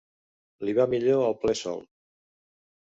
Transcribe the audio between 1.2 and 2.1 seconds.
el ple sol.